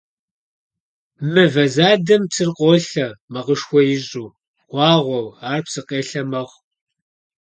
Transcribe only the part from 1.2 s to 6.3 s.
Мывэ задэм псыр къолъэ, макъышхуэ ищӀу, гъуагъуэу, ар псыкъелъэ